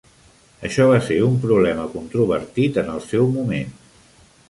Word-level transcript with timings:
Això 0.69 0.87
va 0.91 0.95
ser 1.09 1.17
un 1.27 1.37
problema 1.45 1.85
controvertit 1.99 2.83
en 2.85 2.93
el 2.97 3.07
seu 3.13 3.33
moment. 3.41 3.75